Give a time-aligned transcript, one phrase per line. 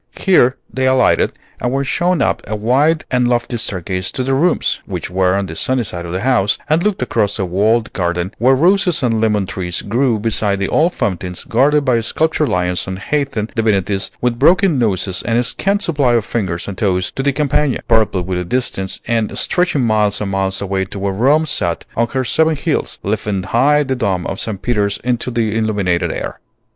[0.17, 4.79] Here they alighted, and were shown up a wide and lofty staircase to their rooms,
[4.87, 8.33] which were on the sunny side of the house, and looked across a walled garden,
[8.39, 13.51] where roses and lemon trees grew beside old fountains guarded by sculptured lions and heathen
[13.53, 17.81] divinities with broken noses and a scant supply of fingers and toes, to the Campagna,
[17.87, 22.23] purple with distance and stretching miles and miles away to where Rome sat on her
[22.23, 24.63] seven hills, lifting high the Dome of St.
[24.63, 26.39] Peter's into the illumined air.